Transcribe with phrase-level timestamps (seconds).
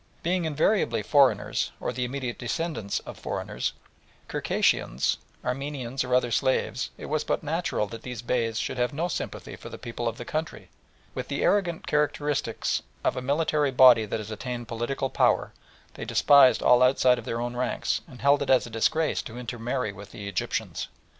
[0.23, 3.73] Being invariably foreigners, or the immediate descendants of foreigners,
[4.31, 9.07] Circassians, Armenians, or other slaves, it was but natural that these Beys should have no
[9.07, 10.69] sympathy for the people of the country, and,
[11.13, 12.65] with the arrogance characteristic
[13.03, 15.51] of a military body that has attained political power,
[15.93, 20.09] despised all outside of their own ranks, and held it a disgrace to intermarry with
[20.09, 20.87] the Egyptians.